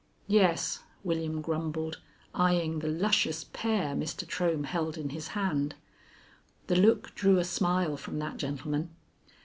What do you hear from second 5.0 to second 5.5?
his